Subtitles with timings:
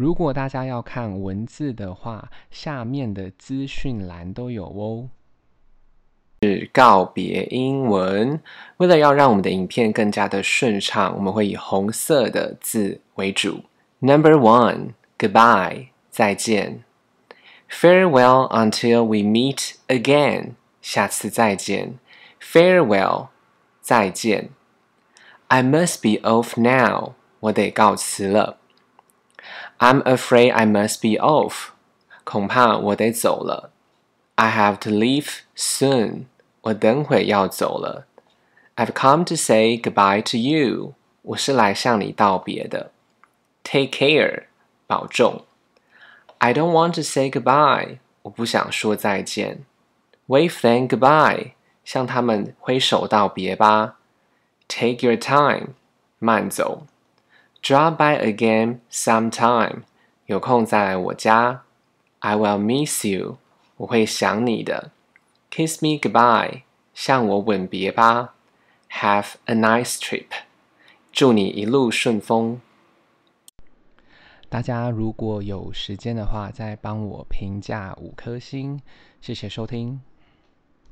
[0.00, 5.10] 如果大家要看文字的话，下面的资讯栏都有哦。
[6.40, 8.40] 是告别英文。
[8.78, 13.64] 为了要让我们的影片更加的顺畅，我们会以红色的字为主。
[13.98, 16.82] Number one, goodbye，再见。
[17.68, 21.98] Farewell until we meet again，下次再见。
[22.40, 23.28] Farewell，
[23.82, 24.48] 再见。
[25.48, 28.59] I must be off now，我得告辞了。
[29.79, 31.69] I'm afraid I must be off，
[32.23, 33.71] 恐怕我得走了。
[34.35, 36.25] I have to leave soon，
[36.61, 38.05] 我等会要走了。
[38.75, 42.91] I've come to say goodbye to you，我是来向你道别的。
[43.63, 44.43] Take care，
[44.85, 45.45] 保重。
[46.39, 49.63] I don't want to say goodbye，我不想说再见。
[50.27, 51.51] Wave them goodbye，
[51.83, 53.97] 向他们挥手道别吧。
[54.67, 55.75] Take your time，
[56.19, 56.85] 慢走。
[57.62, 59.82] Drop by again sometime，
[60.26, 61.62] 有空再来我家。
[62.20, 63.38] I will miss you，
[63.76, 64.90] 我会想你的。
[65.50, 66.62] Kiss me goodbye，
[66.94, 68.34] 向我吻别吧。
[68.90, 70.26] Have a nice trip，
[71.12, 72.60] 祝你一路顺风。
[74.48, 78.80] 大家如果有时间的话，再帮我评价五颗星，
[79.20, 80.00] 谢谢收听。